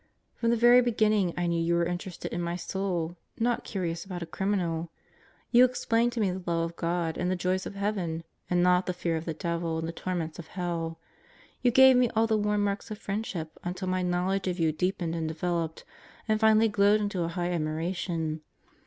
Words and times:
From 0.33 0.49
the 0.49 0.57
very 0.57 0.81
beginning 0.81 1.31
I 1.37 1.45
knew 1.45 1.61
you 1.63 1.75
were 1.75 1.85
interested 1.85 2.33
in 2.33 2.41
my 2.41 2.55
soul, 2.55 3.17
not 3.39 3.63
curious 3.63 4.03
about 4.03 4.23
a 4.23 4.25
criminal. 4.25 4.89
You 5.51 5.63
explained 5.63 6.11
to 6.13 6.19
me 6.19 6.31
the 6.31 6.41
love 6.47 6.71
of 6.71 6.75
God 6.75 7.19
and 7.19 7.29
the 7.29 7.35
joys 7.35 7.67
of 7.67 7.75
heaven, 7.75 8.23
and 8.49 8.63
not 8.63 8.87
the 8.87 8.93
fear 8.95 9.15
of 9.15 9.25
the 9.25 9.35
devil 9.35 9.77
and 9.77 9.87
the 9.87 9.91
torments 9.93 10.39
of 10.39 10.47
hell. 10.47 10.97
You 11.61 11.69
gave 11.69 11.97
me 11.97 12.09
all 12.15 12.25
the 12.25 12.35
warm 12.35 12.63
marks 12.63 12.89
of 12.89 12.97
friendship 12.97 13.59
until 13.63 13.89
my 13.89 14.01
knowledge 14.01 14.47
of 14.47 14.59
you 14.59 14.71
deepened 14.71 15.13
and 15.13 15.27
developed 15.27 15.83
and 16.27 16.39
finally 16.39 16.67
glowed 16.67 16.99
into 16.99 17.21
a 17.21 17.27
high 17.27 17.51
admiration. 17.51 18.41